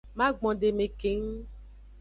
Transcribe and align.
Magbondeme 0.17 0.85
keng. 0.99 1.27